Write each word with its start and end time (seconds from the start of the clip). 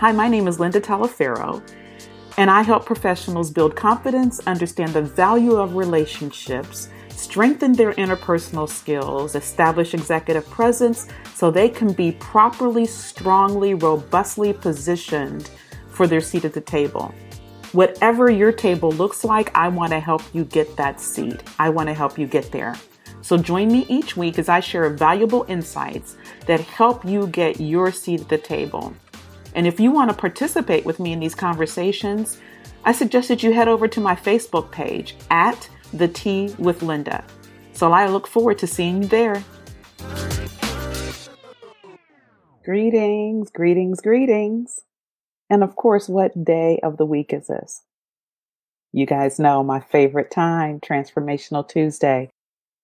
Hi, 0.00 0.12
my 0.12 0.28
name 0.28 0.48
is 0.48 0.58
Linda 0.58 0.80
Talaferro, 0.80 1.62
and 2.38 2.50
I 2.50 2.62
help 2.62 2.86
professionals 2.86 3.50
build 3.50 3.76
confidence, 3.76 4.40
understand 4.46 4.94
the 4.94 5.02
value 5.02 5.56
of 5.56 5.76
relationships, 5.76 6.88
strengthen 7.10 7.74
their 7.74 7.92
interpersonal 7.92 8.66
skills, 8.66 9.34
establish 9.34 9.92
executive 9.92 10.48
presence 10.48 11.06
so 11.34 11.50
they 11.50 11.68
can 11.68 11.92
be 11.92 12.12
properly, 12.12 12.86
strongly, 12.86 13.74
robustly 13.74 14.54
positioned 14.54 15.50
for 15.90 16.06
their 16.06 16.22
seat 16.22 16.46
at 16.46 16.54
the 16.54 16.62
table. 16.62 17.14
Whatever 17.72 18.30
your 18.30 18.52
table 18.52 18.92
looks 18.92 19.22
like, 19.22 19.54
I 19.54 19.68
want 19.68 19.92
to 19.92 20.00
help 20.00 20.22
you 20.34 20.46
get 20.46 20.78
that 20.78 20.98
seat. 20.98 21.42
I 21.58 21.68
want 21.68 21.90
to 21.90 21.94
help 21.94 22.18
you 22.18 22.26
get 22.26 22.50
there. 22.50 22.74
So 23.20 23.36
join 23.36 23.70
me 23.70 23.84
each 23.90 24.16
week 24.16 24.38
as 24.38 24.48
I 24.48 24.60
share 24.60 24.88
valuable 24.88 25.44
insights 25.46 26.16
that 26.46 26.60
help 26.60 27.04
you 27.04 27.26
get 27.26 27.60
your 27.60 27.92
seat 27.92 28.22
at 28.22 28.28
the 28.30 28.38
table. 28.38 28.94
And 29.54 29.66
if 29.66 29.80
you 29.80 29.90
want 29.90 30.10
to 30.10 30.16
participate 30.16 30.84
with 30.84 31.00
me 31.00 31.12
in 31.12 31.20
these 31.20 31.34
conversations, 31.34 32.38
I 32.84 32.92
suggest 32.92 33.28
that 33.28 33.42
you 33.42 33.52
head 33.52 33.68
over 33.68 33.88
to 33.88 34.00
my 34.00 34.14
Facebook 34.14 34.70
page 34.70 35.16
at 35.30 35.68
The 35.92 36.08
Tea 36.08 36.54
with 36.58 36.82
Linda. 36.82 37.24
So 37.72 37.92
I 37.92 38.06
look 38.06 38.26
forward 38.26 38.58
to 38.58 38.66
seeing 38.66 39.02
you 39.02 39.08
there. 39.08 39.42
Greetings, 42.64 43.50
greetings, 43.50 44.00
greetings. 44.00 44.80
And 45.48 45.64
of 45.64 45.76
course, 45.76 46.08
what 46.08 46.44
day 46.44 46.78
of 46.82 46.96
the 46.96 47.06
week 47.06 47.32
is 47.32 47.48
this? 47.48 47.82
You 48.92 49.06
guys 49.06 49.38
know 49.38 49.62
my 49.62 49.80
favorite 49.80 50.30
time, 50.30 50.80
Transformational 50.80 51.68
Tuesday. 51.68 52.30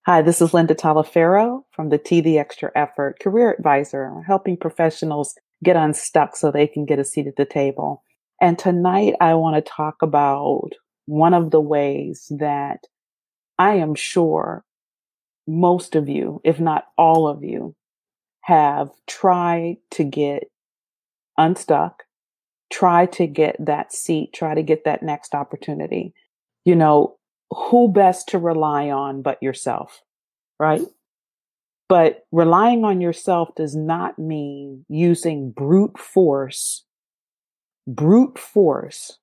Hi, 0.06 0.22
this 0.22 0.40
is 0.40 0.54
Linda 0.54 0.74
Talaferro 0.74 1.64
from 1.72 1.88
the 1.88 1.98
T 1.98 2.20
the 2.20 2.38
Extra 2.38 2.70
Effort 2.74 3.18
Career 3.20 3.52
Advisor, 3.52 4.22
helping 4.26 4.56
professionals 4.56 5.36
get 5.64 5.76
unstuck 5.76 6.36
so 6.36 6.50
they 6.50 6.66
can 6.66 6.84
get 6.84 6.98
a 6.98 7.04
seat 7.04 7.26
at 7.26 7.36
the 7.36 7.44
table. 7.44 8.02
And 8.40 8.58
tonight 8.58 9.14
I 9.20 9.34
want 9.34 9.56
to 9.56 9.70
talk 9.70 10.02
about 10.02 10.70
one 11.06 11.34
of 11.34 11.50
the 11.50 11.60
ways 11.60 12.26
that 12.38 12.80
I 13.58 13.74
am 13.74 13.94
sure 13.94 14.64
most 15.46 15.94
of 15.94 16.08
you, 16.08 16.40
if 16.44 16.60
not 16.60 16.84
all 16.98 17.28
of 17.28 17.42
you, 17.42 17.74
have 18.42 18.90
tried 19.06 19.76
to 19.92 20.04
get 20.04 20.44
unstuck, 21.38 22.02
try 22.70 23.06
to 23.06 23.26
get 23.26 23.56
that 23.58 23.92
seat, 23.92 24.32
try 24.34 24.54
to 24.54 24.62
get 24.62 24.84
that 24.84 25.02
next 25.02 25.34
opportunity. 25.34 26.12
You 26.64 26.76
know, 26.76 27.16
who 27.50 27.92
best 27.92 28.28
to 28.28 28.38
rely 28.38 28.90
on 28.90 29.22
but 29.22 29.42
yourself, 29.42 30.02
right? 30.58 30.82
But 31.88 32.24
relying 32.32 32.84
on 32.84 33.00
yourself 33.00 33.50
does 33.54 33.76
not 33.76 34.18
mean 34.18 34.84
using 34.88 35.52
brute 35.52 35.98
force. 35.98 36.84
Brute 37.86 38.38
force. 38.38 39.18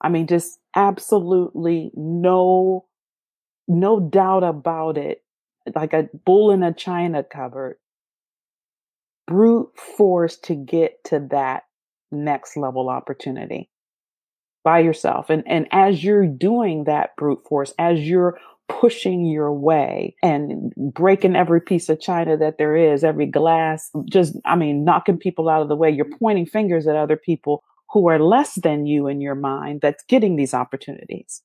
I 0.00 0.08
mean, 0.08 0.26
just 0.26 0.58
absolutely 0.74 1.90
no, 1.94 2.86
no 3.68 4.00
doubt 4.00 4.42
about 4.42 4.96
it. 4.96 5.22
Like 5.74 5.92
a 5.92 6.08
bull 6.24 6.50
in 6.50 6.62
a 6.62 6.72
china 6.72 7.22
cupboard. 7.22 7.76
Brute 9.26 9.78
force 9.78 10.38
to 10.38 10.54
get 10.54 11.04
to 11.04 11.28
that 11.30 11.64
next 12.10 12.56
level 12.56 12.88
opportunity 12.88 13.70
by 14.64 14.80
yourself. 14.80 15.30
And, 15.30 15.42
and 15.46 15.68
as 15.70 16.02
you're 16.02 16.26
doing 16.26 16.84
that 16.84 17.16
brute 17.16 17.44
force, 17.48 17.72
as 17.78 18.00
you're 18.00 18.38
pushing 18.80 19.24
your 19.24 19.52
way 19.52 20.14
and 20.22 20.72
breaking 20.76 21.36
every 21.36 21.60
piece 21.60 21.88
of 21.88 22.00
china 22.00 22.36
that 22.36 22.58
there 22.58 22.76
is, 22.76 23.04
every 23.04 23.26
glass, 23.26 23.90
just, 24.06 24.36
I 24.44 24.56
mean, 24.56 24.84
knocking 24.84 25.18
people 25.18 25.48
out 25.48 25.62
of 25.62 25.68
the 25.68 25.76
way. 25.76 25.90
You're 25.90 26.16
pointing 26.18 26.46
fingers 26.46 26.86
at 26.86 26.96
other 26.96 27.16
people 27.16 27.62
who 27.90 28.08
are 28.08 28.18
less 28.18 28.54
than 28.54 28.86
you 28.86 29.08
in 29.08 29.20
your 29.20 29.34
mind 29.34 29.80
that's 29.80 30.04
getting 30.04 30.36
these 30.36 30.54
opportunities. 30.54 31.42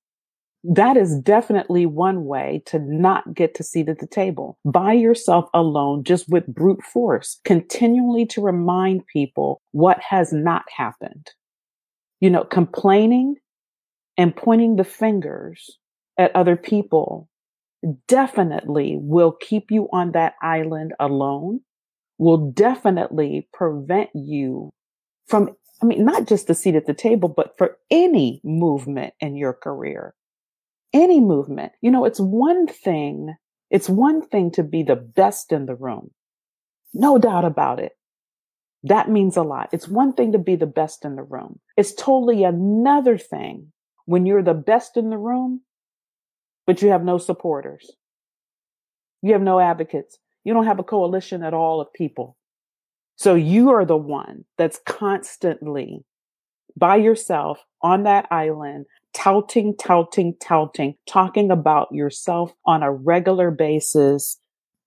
That 0.64 0.97
is 0.97 1.19
definitely 1.19 1.85
one 1.85 2.25
way 2.25 2.64
to 2.68 2.80
not 2.80 3.34
get 3.34 3.53
to 3.56 3.64
seat 3.64 3.90
at 3.90 4.00
the 4.00 4.08
table 4.08 4.58
by 4.66 4.94
yourself 4.94 5.47
alone, 5.53 6.03
just 6.03 6.28
with 6.30 6.47
brute 6.47 6.81
force, 6.84 7.40
continually 7.46 8.25
to 8.28 8.41
remind 8.41 9.06
people 9.08 9.62
what 9.72 10.00
has 10.02 10.34
not 10.34 10.64
happened. 10.75 11.31
You 12.19 12.30
know, 12.30 12.44
complaining 12.46 13.35
and 14.18 14.35
pointing 14.35 14.78
the 14.78 14.84
fingers 14.84 15.78
at 16.18 16.36
other 16.36 16.56
people 16.56 17.30
definitely 18.08 18.98
will 19.00 19.31
keep 19.31 19.72
you 19.72 19.88
on 19.92 20.12
that 20.12 20.34
island 20.42 20.94
alone, 21.00 21.62
will 22.18 22.52
definitely 22.52 23.48
prevent 23.53 24.09
you 24.14 24.72
from, 25.28 25.50
I 25.81 25.86
mean, 25.86 26.06
not 26.06 26.28
just 26.28 26.48
the 26.48 26.56
seat 26.56 26.76
at 26.76 26.86
the 26.86 26.94
table, 26.94 27.30
but 27.30 27.58
for 27.58 27.78
any 27.92 28.42
movement 28.44 29.14
in 29.20 29.36
your 29.36 29.53
career, 29.53 30.16
any 30.94 31.20
movement. 31.20 31.74
You 31.81 31.92
know, 31.92 32.06
it's 32.06 32.20
one 32.20 32.68
thing, 32.68 33.36
it's 33.70 33.90
one 33.90 34.22
thing 34.28 34.52
to 34.52 34.64
be 34.64 34.84
the 34.84 34.96
best 34.96 35.52
in 35.52 35.66
the 35.66 35.76
room. 35.76 36.12
No 36.94 37.18
doubt 37.18 37.46
about 37.46 37.80
it. 37.80 37.92
That 38.84 39.09
means 39.09 39.36
a 39.36 39.42
lot. 39.42 39.70
It's 39.74 39.88
one 39.88 40.14
thing 40.14 40.32
to 40.32 40.38
be 40.38 40.56
the 40.56 40.68
best 40.68 41.03
in 41.03 41.16
the 41.16 41.24
room. 41.24 41.59
It's 41.76 41.94
totally 41.94 42.44
another 42.44 43.18
thing 43.18 43.72
when 44.06 44.26
you're 44.26 44.44
the 44.44 44.53
best 44.53 44.96
in 44.96 45.09
the 45.09 45.18
room 45.18 45.62
but 46.66 46.81
you 46.81 46.90
have 46.90 47.03
no 47.03 47.18
supporters. 47.18 47.92
You 49.22 49.34
have 49.34 49.42
no 49.42 49.59
advocates. 49.59 50.18
You 50.44 50.53
don't 50.53 50.66
have 50.66 50.80
a 50.80 50.84
coalition 50.84 51.44
at 51.44 51.53
all 51.53 51.81
of 51.81 51.92
people. 51.94 52.38
So 53.16 53.34
you 53.36 53.70
are 53.72 53.86
the 53.86 53.98
one 53.98 54.46
that's 54.58 54.80
constantly 54.86 56.06
by 56.78 56.98
yourself 56.98 57.64
on 57.81 58.03
that 58.03 58.28
island, 58.31 58.86
touting, 59.14 59.76
touting, 59.78 60.36
touting, 60.42 60.96
talking 61.08 61.50
about 61.50 61.88
yourself 61.92 62.53
on 62.66 62.84
a 62.84 62.92
regular 62.92 63.52
basis, 63.52 64.38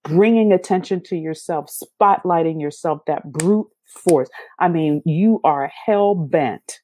bringing 0.03 0.53
attention 0.53 1.03
to 1.05 1.17
yourself, 1.17 1.71
spotlighting 1.71 2.61
yourself, 2.61 3.01
that 3.07 3.33
brute 3.33 3.69
force. 3.87 4.29
I 4.59 4.69
mean, 4.69 5.03
you 5.07 5.41
are 5.45 5.73
hell 5.87 6.15
bent 6.15 6.81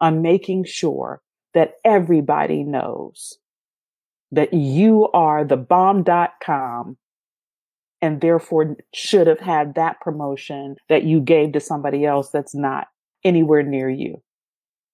on 0.00 0.22
making 0.22 0.64
sure 0.64 1.22
that 1.54 1.74
everybody 1.84 2.64
knows 2.64 3.38
that 4.32 4.52
you 4.52 5.08
are 5.12 5.44
the 5.44 5.56
bomb.com 5.56 6.96
and 8.02 8.20
therefore 8.20 8.76
should 8.94 9.26
have 9.26 9.40
had 9.40 9.74
that 9.74 10.00
promotion 10.00 10.76
that 10.88 11.04
you 11.04 11.20
gave 11.20 11.52
to 11.52 11.60
somebody 11.60 12.04
else 12.04 12.30
that's 12.30 12.54
not 12.54 12.88
anywhere 13.24 13.62
near 13.62 13.90
you. 13.90 14.22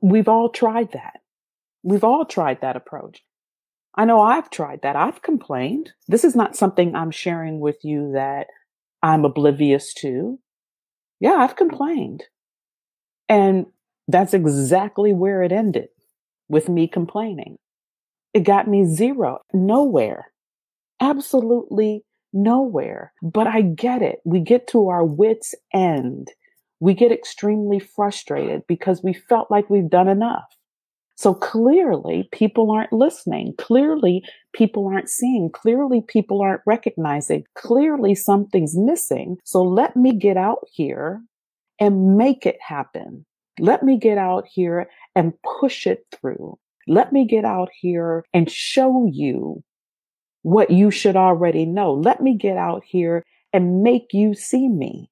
We've 0.01 0.29
all 0.29 0.49
tried 0.49 0.93
that. 0.93 1.21
We've 1.83 2.05
all 2.05 2.25
tried 2.25 2.61
that 2.61 2.77
approach. 2.77 3.23
I 3.95 4.05
know 4.05 4.21
I've 4.21 4.51
tried 4.51 4.83
that. 4.83 4.97
I've 4.97 5.23
complained. 5.23 5.93
This 6.09 6.25
is 6.25 6.37
not 6.37 6.57
something 6.57 6.95
I'm 6.95 7.11
sharing 7.11 7.61
with 7.61 7.79
you 7.83 8.13
that 8.13 8.49
I'm 9.03 9.25
oblivious 9.25 9.95
to. 9.95 10.39
Yeah, 11.21 11.35
I've 11.35 11.57
complained. 11.57 12.25
And 13.29 13.67
that's 14.09 14.35
exactly 14.35 15.13
where 15.13 15.43
it 15.43 15.53
ended 15.53 15.89
with 16.49 16.69
me 16.69 16.87
complaining. 16.89 17.59
It 18.35 18.41
got 18.41 18.69
me 18.69 18.85
zero, 18.85 19.41
nowhere, 19.53 20.33
absolutely 21.01 22.05
nowhere. 22.33 23.13
But 23.23 23.47
I 23.47 23.63
get 23.63 24.03
it. 24.03 24.21
We 24.25 24.41
get 24.41 24.67
to 24.69 24.89
our 24.89 25.05
wits' 25.05 25.55
end. 25.73 26.29
We 26.81 26.95
get 26.95 27.13
extremely 27.13 27.79
frustrated 27.79 28.63
because 28.67 29.03
we 29.03 29.15
felt 29.15 29.51
like 29.51 29.71
we've 29.71 29.89
done 29.89 30.09
enough. 30.09 30.45
So 31.19 31.33
clearly, 31.33 32.29
people 32.31 32.71
aren't 32.71 32.93
listening. 32.93 33.55
Clearly, 33.57 34.23
people 34.53 34.87
aren't 34.87 35.09
seeing. 35.09 35.51
Clearly, 35.51 36.03
people 36.03 36.43
aren't 36.43 36.61
recognizing. 36.67 37.45
Clearly, 37.55 38.15
something's 38.15 38.77
missing. 38.77 39.39
So 39.43 39.63
let 39.63 39.97
me 39.97 40.13
get 40.13 40.37
out 40.37 40.67
here 40.71 41.23
and 41.81 42.19
make 42.19 42.45
it 42.45 42.59
happen. 42.61 43.25
Let 43.59 43.83
me 43.83 43.97
get 43.97 44.19
out 44.19 44.45
here 44.47 44.91
and 45.15 45.33
push 45.59 45.87
it 45.87 46.05
through. 46.13 46.59
Let 46.87 47.13
me 47.13 47.27
get 47.27 47.45
out 47.45 47.71
here 47.81 48.25
and 48.33 48.51
show 48.51 49.09
you 49.11 49.63
what 50.43 50.71
you 50.71 50.91
should 50.91 51.17
already 51.17 51.67
know. 51.67 51.93
Let 51.93 52.21
me 52.21 52.37
get 52.37 52.57
out 52.57 52.85
here 52.87 53.25
and 53.53 53.83
make 53.83 54.13
you 54.13 54.35
see 54.35 54.69
me. 54.69 55.11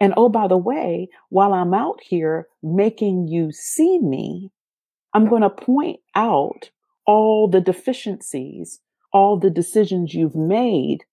And 0.00 0.12
oh, 0.16 0.28
by 0.28 0.48
the 0.48 0.58
way, 0.58 1.08
while 1.28 1.52
I'm 1.52 1.72
out 1.72 2.00
here 2.02 2.48
making 2.62 3.28
you 3.28 3.52
see 3.52 4.00
me, 4.00 4.50
I'm 5.12 5.28
going 5.28 5.42
to 5.42 5.50
point 5.50 6.00
out 6.16 6.70
all 7.06 7.48
the 7.48 7.60
deficiencies, 7.60 8.80
all 9.12 9.38
the 9.38 9.50
decisions 9.50 10.12
you've 10.12 10.34
made, 10.34 11.04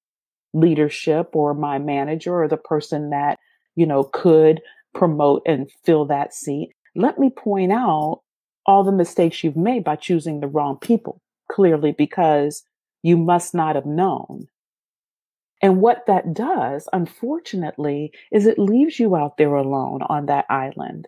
leadership 0.54 1.30
or 1.34 1.54
my 1.54 1.78
manager 1.78 2.42
or 2.42 2.48
the 2.48 2.58
person 2.58 3.12
that, 3.12 3.38
you 3.76 3.86
know, 3.86 4.04
could 4.04 4.62
promote 4.96 5.44
and 5.46 5.70
fill 5.86 6.06
that 6.06 6.34
seat. 6.34 6.72
Let 6.96 7.20
me 7.20 7.30
point 7.30 7.72
out 7.72 8.22
all 8.66 8.84
the 8.84 8.92
mistakes 8.92 9.44
you've 9.44 9.58
made 9.58 9.84
by 9.84 9.96
choosing 9.96 10.40
the 10.40 10.48
wrong 10.48 10.78
people, 10.78 11.22
clearly 11.52 11.92
because 11.92 12.64
you 13.04 13.18
must 13.18 13.54
not 13.54 13.76
have 13.76 13.86
known. 13.86 14.48
And 15.62 15.82
what 15.82 16.06
that 16.08 16.34
does, 16.34 16.88
unfortunately, 16.92 18.12
is 18.32 18.46
it 18.46 18.58
leaves 18.58 19.00
you 19.00 19.16
out 19.16 19.38
there 19.38 19.54
alone 19.56 20.02
on 20.04 20.26
that 20.26 20.46
island. 20.50 21.08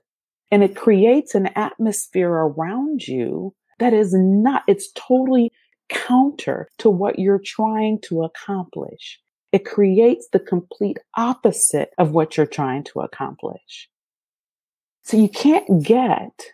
And 0.51 0.63
it 0.63 0.75
creates 0.75 1.33
an 1.33 1.47
atmosphere 1.55 2.29
around 2.29 3.07
you 3.07 3.55
that 3.79 3.93
is 3.93 4.13
not, 4.13 4.63
it's 4.67 4.91
totally 4.91 5.51
counter 5.89 6.69
to 6.77 6.89
what 6.89 7.17
you're 7.17 7.41
trying 7.43 7.99
to 8.01 8.23
accomplish. 8.23 9.19
It 9.51 9.65
creates 9.65 10.27
the 10.31 10.39
complete 10.39 10.99
opposite 11.17 11.91
of 11.97 12.11
what 12.11 12.37
you're 12.37 12.45
trying 12.45 12.83
to 12.85 13.01
accomplish. 13.01 13.89
So 15.03 15.17
you 15.17 15.29
can't 15.29 15.83
get, 15.83 16.47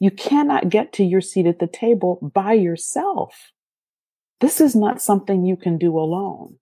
you 0.00 0.10
cannot 0.10 0.70
get 0.70 0.92
to 0.94 1.04
your 1.04 1.20
seat 1.20 1.46
at 1.46 1.58
the 1.58 1.66
table 1.66 2.18
by 2.34 2.54
yourself. 2.54 3.52
This 4.40 4.60
is 4.60 4.74
not 4.74 5.02
something 5.02 5.44
you 5.44 5.56
can 5.56 5.76
do 5.76 5.98
alone. 5.98 6.56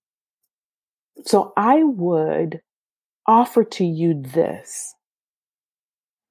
So 1.24 1.52
I 1.56 1.84
would 1.84 2.60
offer 3.26 3.62
to 3.62 3.84
you 3.84 4.20
this 4.20 4.94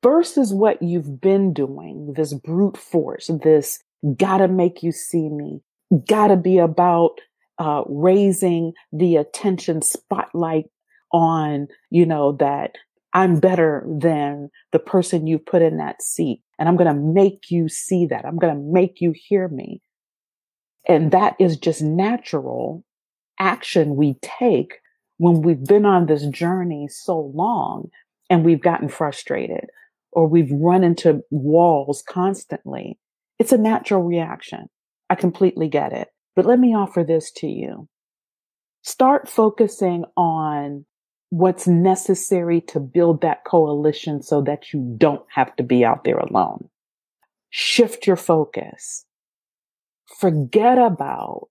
versus 0.04 0.54
what 0.54 0.82
you've 0.82 1.22
been 1.22 1.54
doing, 1.54 2.14
this 2.16 2.34
brute 2.34 2.78
force, 2.78 3.32
this 3.42 3.82
gotta 4.18 4.48
make 4.48 4.84
you 4.84 4.92
see 4.92 5.30
me, 5.30 5.62
gotta 6.08 6.36
be 6.36 6.58
about 6.58 7.20
uh, 7.58 7.84
raising 7.88 8.74
the 8.92 9.16
attention 9.16 9.82
spotlight 9.82 10.66
on, 11.12 11.68
you 11.90 12.06
know, 12.06 12.34
that 12.34 12.76
I'm 13.14 13.40
better 13.40 13.86
than 13.88 14.50
the 14.72 14.80
person 14.80 15.26
you 15.26 15.40
put 15.40 15.62
in 15.62 15.78
that 15.78 16.02
seat. 16.02 16.42
And 16.60 16.68
I'm 16.68 16.76
going 16.76 16.94
to 16.94 17.00
make 17.00 17.50
you 17.50 17.70
see 17.70 18.08
that. 18.08 18.26
I'm 18.26 18.38
going 18.38 18.54
to 18.54 18.62
make 18.62 19.00
you 19.00 19.14
hear 19.16 19.48
me. 19.48 19.82
And 20.88 21.12
that 21.12 21.36
is 21.40 21.58
just 21.58 21.82
natural 21.82 22.84
action 23.40 23.96
we 23.96 24.16
take 24.22 24.76
when 25.18 25.42
we've 25.42 25.64
been 25.64 25.86
on 25.86 26.06
this 26.06 26.26
journey 26.28 26.88
so 26.88 27.32
long 27.34 27.90
and 28.30 28.44
we've 28.44 28.62
gotten 28.62 28.90
frustrated 28.90 29.66
or 30.12 30.28
we've 30.28 30.52
run 30.52 30.84
into 30.84 31.22
walls 31.30 32.04
constantly. 32.08 32.98
It's 33.38 33.52
a 33.52 33.58
natural 33.58 34.04
reaction. 34.04 34.68
I 35.10 35.16
completely 35.16 35.68
get 35.68 35.94
it. 35.94 36.08
But 36.36 36.46
let 36.46 36.60
me 36.60 36.76
offer 36.76 37.04
this 37.04 37.32
to 37.38 37.48
you. 37.48 37.88
Start 38.84 39.28
focusing 39.28 40.06
on 40.16 40.86
what's 41.30 41.68
necessary 41.68 42.62
to 42.62 42.80
build 42.80 43.22
that 43.22 43.44
coalition 43.44 44.22
so 44.22 44.42
that 44.42 44.72
you 44.74 44.96
don't 44.98 45.24
have 45.34 45.56
to 45.58 45.64
be 45.64 45.84
out 45.84 46.04
there 46.04 46.18
alone. 46.18 46.70
Shift 47.50 48.08
your 48.08 48.16
focus. 48.16 49.06
Forget 50.20 50.78
about 50.78 51.50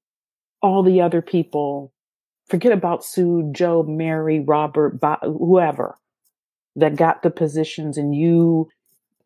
all 0.63 0.83
the 0.83 1.01
other 1.01 1.21
people. 1.21 1.93
Forget 2.49 2.73
about 2.73 3.05
Sue, 3.05 3.51
Joe, 3.55 3.83
Mary, 3.83 4.41
Robert, 4.41 5.01
Bob, 5.01 5.19
whoever 5.23 5.97
that 6.77 6.97
got 6.97 7.23
the 7.23 7.31
positions 7.31 7.99
and 7.99 8.15
you 8.15 8.69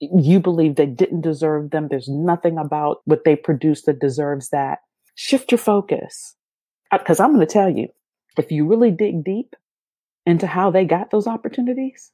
you 0.00 0.40
believe 0.40 0.76
they 0.76 0.86
didn't 0.86 1.20
deserve 1.20 1.70
them. 1.70 1.88
There's 1.88 2.08
nothing 2.08 2.56
about 2.56 3.02
what 3.04 3.24
they 3.24 3.36
produced 3.36 3.84
that 3.84 4.00
deserves 4.00 4.48
that. 4.48 4.78
Shift 5.14 5.52
your 5.52 5.58
focus. 5.58 6.34
Because 6.90 7.20
I'm 7.20 7.34
going 7.34 7.46
to 7.46 7.52
tell 7.52 7.68
you, 7.68 7.88
if 8.38 8.50
you 8.50 8.66
really 8.66 8.90
dig 8.90 9.22
deep 9.22 9.54
into 10.26 10.46
how 10.46 10.70
they 10.70 10.84
got 10.84 11.10
those 11.10 11.26
opportunities, 11.26 12.12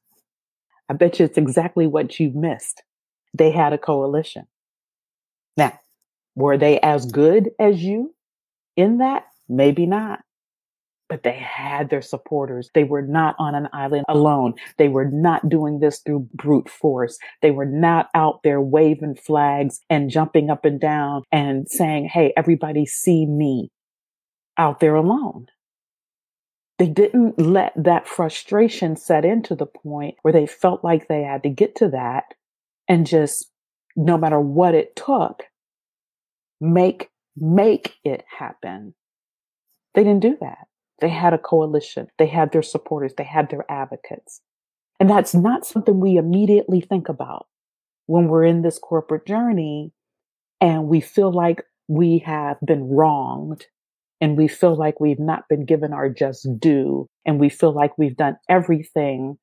I 0.89 0.95
bet 0.95 1.19
you 1.19 1.25
it's 1.25 1.39
exactly 1.39 1.87
what 1.87 2.19
you 2.19 2.31
missed. 2.35 2.83
They 3.35 3.51
had 3.51 3.73
a 3.73 3.79
coalition. 3.79 4.47
Now, 5.57 5.79
were 6.35 6.57
they 6.57 6.81
as 6.81 7.07
good 7.07 7.51
as 7.59 7.83
you 7.83 8.15
in 8.77 8.99
that? 8.99 9.27
Maybe 9.49 9.87
not 9.87 10.21
but 11.09 11.23
they 11.23 11.37
had 11.37 11.91
their 11.91 12.03
supporters. 12.03 12.71
They 12.75 12.85
were 12.85 13.03
not 13.03 13.37
on 13.39 13.55
an 13.55 13.69
island 13.73 14.05
alone. 14.09 14.55
They 14.77 14.89
were 14.89 15.05
not 15.05 15.49
doing 15.49 15.79
this 15.79 16.01
through 16.01 16.29
brute 16.35 16.69
force. 16.69 17.19
They 17.43 17.51
were 17.51 17.67
not 17.67 18.09
out 18.15 18.41
there 18.43 18.61
waving 18.61 19.17
flags 19.17 19.81
and 19.89 20.11
jumping 20.11 20.51
up 20.51 20.65
and 20.65 20.81
down 20.81 21.23
and 21.31 21.69
saying, 21.69 22.07
Hey, 22.07 22.33
everybody 22.37 22.87
see 22.87 23.27
me 23.27 23.71
out 24.59 24.81
there 24.81 24.95
alone. 24.95 25.47
They 26.79 26.89
didn't 26.89 27.39
let 27.41 27.73
that 27.77 28.07
frustration 28.07 28.97
set 28.97 29.25
into 29.25 29.55
the 29.55 29.67
point 29.67 30.17
where 30.23 30.33
they 30.33 30.47
felt 30.47 30.85
like 30.85 31.09
they 31.09 31.23
had 31.23 31.43
to 31.45 31.49
get 31.49 31.75
to 31.77 31.89
that 31.89 32.35
and 32.89 33.07
just 33.07 33.51
no 33.97 34.19
matter 34.19 34.39
what 34.39 34.75
it 34.75 34.95
took, 34.95 35.45
make, 36.61 37.09
make 37.37 37.95
it 38.05 38.25
happen. 38.39 38.95
They 39.95 40.05
didn't 40.05 40.21
do 40.21 40.37
that. 40.41 40.67
They 41.01 41.09
had 41.09 41.33
a 41.33 41.39
coalition. 41.39 42.09
They 42.19 42.27
had 42.27 42.53
their 42.53 42.63
supporters. 42.63 43.15
They 43.17 43.25
had 43.25 43.51
their 43.51 43.65
advocates. 43.71 44.43
And 45.01 45.09
that's 45.09 45.35
not 45.35 45.67
something 45.67 45.99
we 45.99 46.17
immediately 46.17 46.81
think 46.81 47.09
about 47.09 47.47
when 48.07 48.29
we're 48.29 48.45
in 48.45 48.63
this 48.63 48.79
corporate 48.79 49.27
journey 49.27 49.93
and 50.61 50.89
we 50.89 51.01
feel 51.01 51.33
like 51.33 51.63
we 51.89 52.19
have 52.19 52.57
been 52.65 52.89
wronged 52.89 53.67
and 54.21 54.37
we 54.37 54.49
feel 54.49 54.75
like 54.75 55.01
we've 55.01 55.21
not 55.21 55.49
been 55.49 55.65
given 55.65 55.93
our 55.93 56.09
just 56.09 56.49
due 56.59 57.09
and 57.25 57.39
we 57.39 57.49
feel 57.49 57.73
like 57.73 57.97
we've 57.99 58.17
done 58.17 58.37
everything 58.49 59.39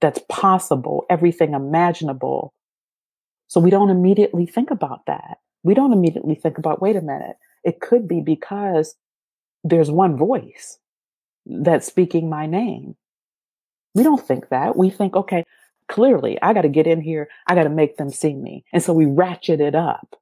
that's 0.00 0.20
possible, 0.28 1.06
everything 1.10 1.54
imaginable. 1.54 2.52
So 3.48 3.60
we 3.60 3.70
don't 3.70 3.90
immediately 3.90 4.46
think 4.46 4.70
about 4.70 5.06
that. 5.06 5.38
We 5.62 5.74
don't 5.74 5.92
immediately 5.92 6.34
think 6.34 6.58
about, 6.58 6.82
wait 6.82 6.96
a 6.96 7.00
minute, 7.00 7.36
it 7.64 7.80
could 7.80 8.06
be 8.06 8.20
because 8.20 8.94
there's 9.64 9.90
one 9.90 10.16
voice 10.16 10.78
that's 11.46 11.86
speaking 11.86 12.28
my 12.28 12.46
name. 12.46 12.94
We 13.94 14.02
don't 14.02 14.24
think 14.24 14.50
that. 14.50 14.76
We 14.76 14.90
think, 14.90 15.16
okay, 15.16 15.44
clearly 15.88 16.38
I 16.42 16.52
got 16.52 16.62
to 16.62 16.68
get 16.68 16.86
in 16.86 17.00
here. 17.00 17.28
I 17.46 17.54
got 17.54 17.64
to 17.64 17.70
make 17.70 17.96
them 17.96 18.10
see 18.10 18.34
me. 18.34 18.64
And 18.72 18.82
so 18.82 18.92
we 18.92 19.06
ratchet 19.06 19.60
it 19.60 19.74
up. 19.74 20.14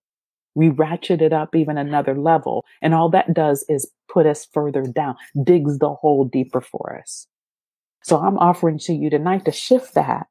We 0.56 0.70
ratchet 0.70 1.22
it 1.22 1.32
up 1.32 1.54
even 1.54 1.78
another 1.78 2.18
level. 2.18 2.64
And 2.82 2.94
all 2.94 3.08
that 3.10 3.32
does 3.32 3.64
is 3.68 3.88
put 4.08 4.26
us 4.26 4.46
further 4.52 4.82
down, 4.82 5.14
digs 5.44 5.78
the 5.78 5.94
hole 5.94 6.24
deeper 6.24 6.60
for 6.60 6.98
us. 7.00 7.28
So 8.02 8.18
I'm 8.18 8.38
offering 8.38 8.78
to 8.80 8.92
you 8.92 9.08
tonight 9.08 9.44
to 9.44 9.52
shift 9.52 9.94
that. 9.94 10.26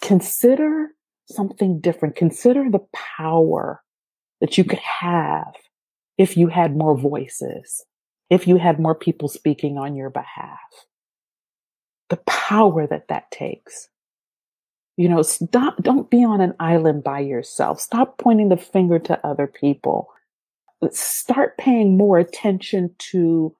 Consider 0.00 0.90
something 1.26 1.80
different. 1.80 2.14
Consider 2.14 2.70
the 2.70 2.86
power 2.92 3.82
that 4.40 4.56
you 4.56 4.62
could 4.62 4.80
have 4.80 5.54
if 6.16 6.36
you 6.36 6.46
had 6.46 6.76
more 6.76 6.96
voices 6.96 7.84
if 8.32 8.46
you 8.46 8.56
had 8.56 8.80
more 8.80 8.94
people 8.94 9.28
speaking 9.28 9.76
on 9.76 9.94
your 9.94 10.08
behalf. 10.08 10.58
The 12.08 12.16
power 12.26 12.86
that 12.86 13.08
that 13.08 13.30
takes. 13.30 13.90
You 14.96 15.08
know, 15.08 15.22
stop, 15.22 15.82
don't 15.82 16.10
be 16.10 16.24
on 16.24 16.40
an 16.40 16.54
island 16.60 17.02
by 17.02 17.20
yourself. 17.20 17.80
Stop 17.80 18.18
pointing 18.18 18.50
the 18.50 18.56
finger 18.56 18.98
to 19.00 19.26
other 19.26 19.46
people. 19.46 20.08
Start 20.90 21.56
paying 21.58 21.96
more 21.96 22.18
attention 22.18 22.94
to, 22.98 23.54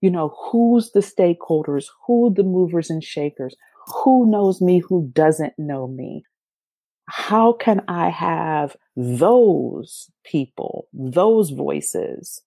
you 0.00 0.10
know, 0.10 0.34
who's 0.38 0.90
the 0.92 1.00
stakeholders, 1.00 1.86
who 2.06 2.32
the 2.34 2.42
movers 2.42 2.90
and 2.90 3.02
shakers, 3.02 3.56
who 3.86 4.30
knows 4.30 4.60
me, 4.60 4.78
who 4.78 5.10
doesn't 5.12 5.54
know 5.58 5.86
me. 5.86 6.24
How 7.06 7.52
can 7.52 7.82
I 7.88 8.10
have 8.10 8.76
those 8.96 10.10
people, 10.24 10.88
those 10.92 11.50
voices 11.50 12.42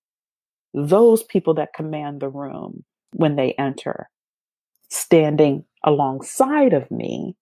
those 0.73 1.23
people 1.23 1.55
that 1.55 1.73
command 1.73 2.19
the 2.19 2.29
room 2.29 2.83
when 3.13 3.35
they 3.35 3.53
enter, 3.53 4.09
standing 4.89 5.65
alongside 5.83 6.73
of 6.73 6.89
me 6.91 7.35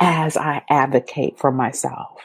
as 0.00 0.36
I 0.36 0.62
advocate 0.68 1.38
for 1.38 1.52
myself. 1.52 2.20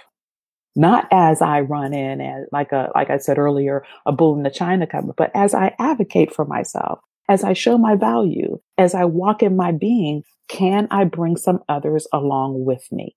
Not 0.75 1.07
as 1.11 1.41
I 1.41 1.61
run 1.61 1.93
in 1.93 2.21
as 2.21 2.45
like 2.51 2.71
a, 2.71 2.89
like 2.95 3.09
I 3.09 3.17
said 3.17 3.37
earlier, 3.37 3.83
a 4.05 4.11
bull 4.11 4.35
in 4.37 4.43
the 4.43 4.49
china 4.49 4.87
cupboard, 4.87 5.15
but 5.17 5.31
as 5.33 5.53
I 5.53 5.75
advocate 5.79 6.33
for 6.33 6.45
myself, 6.45 6.99
as 7.27 7.43
I 7.43 7.53
show 7.53 7.77
my 7.77 7.95
value, 7.95 8.59
as 8.77 8.95
I 8.95 9.05
walk 9.05 9.43
in 9.43 9.55
my 9.55 9.71
being, 9.71 10.23
can 10.47 10.87
I 10.89 11.03
bring 11.03 11.37
some 11.37 11.59
others 11.69 12.07
along 12.11 12.65
with 12.65 12.87
me? 12.91 13.15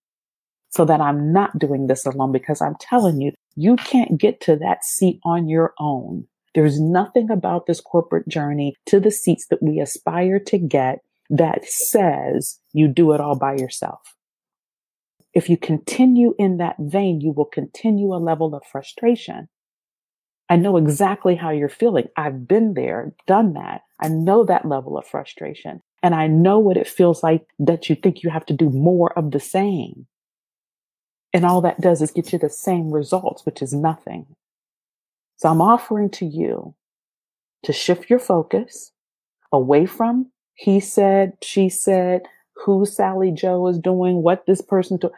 So 0.71 0.85
that 0.87 1.01
I'm 1.01 1.33
not 1.33 1.59
doing 1.59 1.87
this 1.87 2.07
alone 2.07 2.33
because 2.33 2.61
I'm 2.61 2.77
telling 2.81 3.21
you, 3.21 3.33
you 3.57 3.77
can't 3.77 4.19
get 4.19 4.41
to 4.43 4.57
that 4.57 4.85
seat 4.85 5.21
on 5.25 5.49
your 5.49 5.75
own. 5.79 6.27
There's 6.55 6.81
nothing 6.81 7.31
about 7.31 7.67
this 7.67 7.81
corporate 7.81 8.29
journey 8.29 8.75
to 8.87 9.01
the 9.01 9.11
seats 9.11 9.47
that 9.49 9.63
we 9.63 9.81
aspire 9.81 10.39
to 10.47 10.59
get 10.59 11.01
that 11.31 11.65
says 11.65 12.59
you 12.73 12.89
do 12.89 13.13
it 13.13 13.21
all 13.21 13.37
by 13.37 13.55
yourself. 13.55 14.01
If 15.35 15.49
you 15.49 15.57
continue 15.57 16.35
in 16.39 16.59
that 16.59 16.77
vein, 16.79 17.21
you 17.21 17.33
will 17.33 17.47
continue 17.47 18.15
a 18.15 18.17
level 18.17 18.55
of 18.55 18.65
frustration. 18.71 19.49
I 20.49 20.57
know 20.57 20.77
exactly 20.77 21.37
how 21.37 21.51
you're 21.51 21.69
feeling. 21.69 22.09
I've 22.17 22.47
been 22.47 22.75
there, 22.75 23.15
done 23.27 23.55
that. 23.55 23.83
I 24.01 24.09
know 24.09 24.45
that 24.45 24.67
level 24.67 24.99
of 24.99 25.07
frustration. 25.07 25.81
And 26.03 26.15
I 26.15 26.27
know 26.27 26.59
what 26.59 26.77
it 26.77 26.89
feels 26.89 27.23
like 27.23 27.47
that 27.59 27.89
you 27.89 27.97
think 27.97 28.23
you 28.23 28.31
have 28.31 28.45
to 28.47 28.53
do 28.53 28.69
more 28.69 29.17
of 29.17 29.31
the 29.31 29.41
same. 29.41 30.07
And 31.33 31.47
all 31.47 31.63
that 31.63 31.81
does 31.81 32.03
is 32.03 32.11
get 32.11 32.33
you 32.33 32.39
the 32.39 32.51
same 32.51 32.91
results, 32.91 33.47
which 33.47 33.63
is 33.63 33.73
nothing. 33.73 34.27
So 35.37 35.49
I'm 35.49 35.63
offering 35.63 36.11
to 36.11 36.27
you 36.27 36.75
to 37.63 37.73
shift 37.73 38.11
your 38.11 38.19
focus 38.19 38.93
away 39.53 39.87
from 39.87 40.33
he 40.55 40.81
said, 40.81 41.33
she 41.43 41.69
said, 41.69 42.23
who 42.57 42.87
Sally 42.87 43.33
Joe 43.33 43.67
is 43.69 43.79
doing, 43.79 44.23
what 44.23 44.47
this 44.47 44.61
person 44.61 44.99
do. 44.99 45.11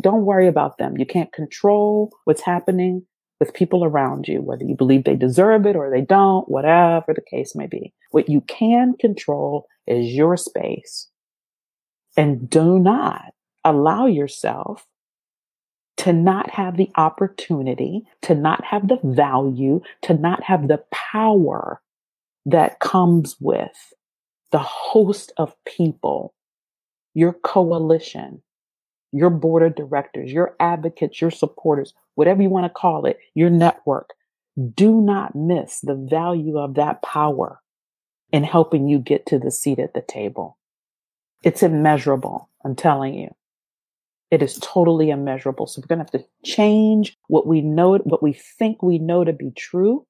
don't 0.00 0.24
worry 0.24 0.48
about 0.48 0.78
them. 0.78 0.96
You 0.96 1.06
can't 1.06 1.32
control 1.32 2.10
what's 2.24 2.42
happening 2.42 3.06
with 3.38 3.54
people 3.54 3.84
around 3.84 4.26
you, 4.28 4.40
whether 4.40 4.64
you 4.64 4.74
believe 4.74 5.04
they 5.04 5.16
deserve 5.16 5.66
it 5.66 5.76
or 5.76 5.90
they 5.90 6.00
don't, 6.00 6.48
whatever 6.48 7.12
the 7.12 7.20
case 7.20 7.54
may 7.54 7.66
be. 7.66 7.92
What 8.10 8.28
you 8.28 8.40
can 8.42 8.94
control 8.98 9.66
is 9.86 10.14
your 10.14 10.36
space. 10.36 11.08
And 12.16 12.48
do 12.48 12.78
not 12.78 13.32
allow 13.64 14.06
yourself 14.06 14.86
to 15.98 16.12
not 16.12 16.50
have 16.50 16.76
the 16.76 16.90
opportunity, 16.96 18.02
to 18.22 18.34
not 18.34 18.64
have 18.64 18.88
the 18.88 18.98
value, 19.02 19.80
to 20.02 20.14
not 20.14 20.42
have 20.44 20.68
the 20.68 20.82
power 20.92 21.80
that 22.46 22.80
comes 22.80 23.36
with 23.40 23.92
the 24.52 24.58
host 24.58 25.32
of 25.36 25.54
people, 25.64 26.34
your 27.16 27.32
coalition, 27.32 28.42
your 29.10 29.30
board 29.30 29.62
of 29.62 29.74
directors, 29.74 30.30
your 30.30 30.54
advocates, 30.60 31.18
your 31.18 31.30
supporters, 31.30 31.94
whatever 32.14 32.42
you 32.42 32.50
want 32.50 32.66
to 32.66 32.70
call 32.70 33.06
it, 33.06 33.18
your 33.34 33.48
network. 33.48 34.10
Do 34.74 35.00
not 35.00 35.34
miss 35.34 35.80
the 35.80 35.94
value 35.94 36.58
of 36.58 36.74
that 36.74 37.00
power 37.00 37.58
in 38.32 38.44
helping 38.44 38.86
you 38.86 38.98
get 38.98 39.24
to 39.26 39.38
the 39.38 39.50
seat 39.50 39.78
at 39.78 39.94
the 39.94 40.02
table. 40.02 40.58
It's 41.42 41.62
immeasurable. 41.62 42.50
I'm 42.66 42.76
telling 42.76 43.14
you. 43.14 43.34
It 44.30 44.42
is 44.42 44.58
totally 44.60 45.08
immeasurable. 45.08 45.68
So 45.68 45.80
we're 45.80 45.86
going 45.86 46.04
to 46.04 46.12
have 46.12 46.22
to 46.22 46.28
change 46.44 47.16
what 47.28 47.46
we 47.46 47.62
know, 47.62 47.96
what 47.98 48.22
we 48.22 48.34
think 48.34 48.82
we 48.82 48.98
know 48.98 49.24
to 49.24 49.32
be 49.32 49.52
true, 49.56 50.06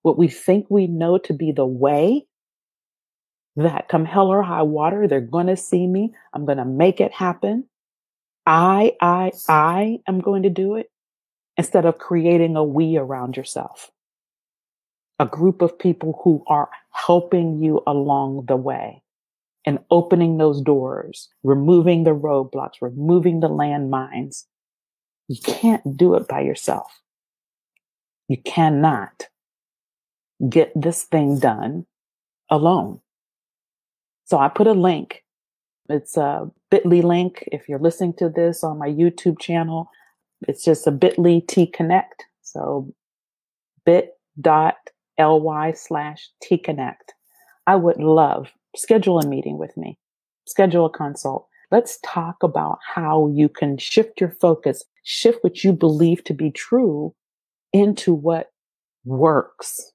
what 0.00 0.16
we 0.16 0.28
think 0.28 0.66
we 0.70 0.86
know 0.86 1.18
to 1.18 1.34
be 1.34 1.52
the 1.52 1.66
way 1.66 2.24
that 3.56 3.88
come 3.88 4.04
hell 4.04 4.28
or 4.28 4.42
high 4.42 4.62
water, 4.62 5.06
they're 5.06 5.20
going 5.20 5.46
to 5.46 5.56
see 5.56 5.86
me. 5.86 6.12
I'm 6.32 6.44
going 6.44 6.58
to 6.58 6.64
make 6.64 7.00
it 7.00 7.12
happen. 7.12 7.64
I, 8.46 8.94
I, 9.00 9.32
I 9.48 9.98
am 10.08 10.20
going 10.20 10.42
to 10.42 10.50
do 10.50 10.76
it 10.76 10.90
instead 11.56 11.86
of 11.86 11.98
creating 11.98 12.56
a 12.56 12.64
we 12.64 12.96
around 12.96 13.36
yourself. 13.36 13.90
A 15.18 15.26
group 15.26 15.62
of 15.62 15.78
people 15.78 16.20
who 16.24 16.42
are 16.48 16.68
helping 16.90 17.62
you 17.62 17.82
along 17.86 18.46
the 18.46 18.56
way 18.56 19.02
and 19.64 19.78
opening 19.90 20.38
those 20.38 20.60
doors, 20.60 21.28
removing 21.42 22.04
the 22.04 22.14
roadblocks, 22.14 22.80
removing 22.80 23.40
the 23.40 23.48
landmines. 23.48 24.44
You 25.28 25.40
can't 25.42 25.96
do 25.96 26.14
it 26.14 26.28
by 26.28 26.40
yourself. 26.40 27.00
You 28.28 28.38
cannot 28.42 29.28
get 30.48 30.72
this 30.74 31.04
thing 31.04 31.38
done 31.38 31.86
alone. 32.50 33.00
So 34.24 34.38
I 34.38 34.48
put 34.48 34.66
a 34.66 34.72
link. 34.72 35.22
It's 35.88 36.16
a 36.16 36.50
bit.ly 36.70 37.00
link. 37.00 37.44
If 37.52 37.68
you're 37.68 37.78
listening 37.78 38.14
to 38.14 38.28
this 38.28 38.64
on 38.64 38.78
my 38.78 38.88
YouTube 38.88 39.38
channel, 39.38 39.90
it's 40.48 40.64
just 40.64 40.86
a 40.86 40.90
bit.ly 40.90 41.42
T 41.46 41.66
connect. 41.66 42.24
So 42.42 42.92
bit.ly 43.84 45.72
slash 45.72 46.30
T 46.42 46.58
connect. 46.58 47.14
I 47.66 47.76
would 47.76 47.98
love 47.98 48.50
schedule 48.76 49.20
a 49.20 49.26
meeting 49.26 49.58
with 49.58 49.76
me, 49.76 49.98
schedule 50.46 50.86
a 50.86 50.90
consult. 50.90 51.46
Let's 51.70 51.98
talk 52.04 52.42
about 52.42 52.78
how 52.94 53.28
you 53.28 53.48
can 53.48 53.78
shift 53.78 54.20
your 54.20 54.30
focus, 54.40 54.84
shift 55.02 55.42
what 55.42 55.64
you 55.64 55.72
believe 55.72 56.24
to 56.24 56.34
be 56.34 56.50
true 56.50 57.14
into 57.72 58.14
what 58.14 58.52
works 59.04 59.92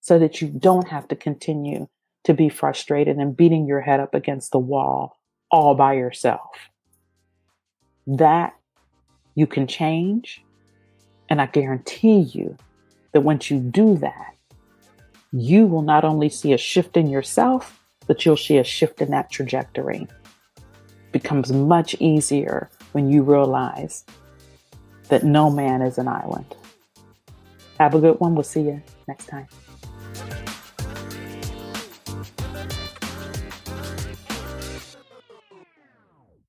so 0.00 0.18
that 0.18 0.40
you 0.40 0.48
don't 0.48 0.88
have 0.88 1.08
to 1.08 1.16
continue 1.16 1.88
to 2.26 2.34
be 2.34 2.48
frustrated 2.48 3.18
and 3.18 3.36
beating 3.36 3.66
your 3.66 3.80
head 3.80 4.00
up 4.00 4.12
against 4.12 4.50
the 4.50 4.58
wall 4.58 5.16
all 5.48 5.76
by 5.76 5.92
yourself. 5.92 6.58
That 8.08 8.52
you 9.36 9.46
can 9.46 9.68
change. 9.68 10.42
And 11.28 11.40
I 11.40 11.46
guarantee 11.46 12.18
you 12.18 12.56
that 13.12 13.20
once 13.20 13.48
you 13.48 13.60
do 13.60 13.96
that, 13.98 14.34
you 15.32 15.66
will 15.66 15.82
not 15.82 16.04
only 16.04 16.28
see 16.28 16.52
a 16.52 16.58
shift 16.58 16.96
in 16.96 17.08
yourself, 17.08 17.80
but 18.08 18.24
you'll 18.24 18.36
see 18.36 18.58
a 18.58 18.64
shift 18.64 19.00
in 19.00 19.12
that 19.12 19.30
trajectory. 19.30 20.08
It 20.56 21.12
becomes 21.12 21.52
much 21.52 21.94
easier 22.00 22.68
when 22.90 23.08
you 23.08 23.22
realize 23.22 24.04
that 25.10 25.22
no 25.22 25.48
man 25.48 25.80
is 25.80 25.98
an 25.98 26.08
island. 26.08 26.56
Have 27.78 27.94
a 27.94 28.00
good 28.00 28.18
one. 28.18 28.34
We'll 28.34 28.42
see 28.42 28.62
you 28.62 28.82
next 29.06 29.26
time. 29.26 29.46